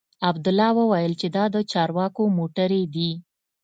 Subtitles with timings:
[0.29, 3.11] عبدالله وويل چې دا د چارواکو موټرې دي.